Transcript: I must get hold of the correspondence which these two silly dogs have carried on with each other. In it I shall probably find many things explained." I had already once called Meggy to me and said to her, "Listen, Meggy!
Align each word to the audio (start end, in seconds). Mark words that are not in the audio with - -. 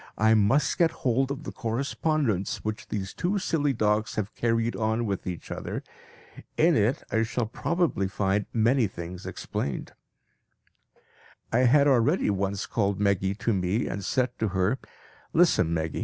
I 0.17 0.33
must 0.33 0.79
get 0.79 0.89
hold 1.05 1.29
of 1.29 1.43
the 1.43 1.51
correspondence 1.51 2.63
which 2.65 2.87
these 2.87 3.13
two 3.13 3.37
silly 3.37 3.71
dogs 3.71 4.15
have 4.15 4.33
carried 4.33 4.75
on 4.75 5.05
with 5.05 5.27
each 5.27 5.51
other. 5.51 5.83
In 6.57 6.75
it 6.75 7.03
I 7.11 7.21
shall 7.21 7.45
probably 7.45 8.07
find 8.07 8.47
many 8.51 8.87
things 8.87 9.27
explained." 9.27 9.91
I 11.53 11.65
had 11.69 11.87
already 11.87 12.31
once 12.31 12.65
called 12.65 12.99
Meggy 12.99 13.35
to 13.37 13.53
me 13.53 13.85
and 13.87 14.03
said 14.03 14.31
to 14.39 14.47
her, 14.57 14.79
"Listen, 15.33 15.71
Meggy! 15.71 15.99